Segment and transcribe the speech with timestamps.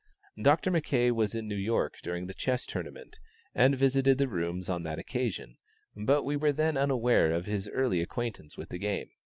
[0.41, 3.19] Doctor Mackay was in New York during the chess tournament,
[3.53, 5.57] and visited the rooms on that occasion,
[5.95, 9.11] but we were then unaware of his early acquaintance with the game.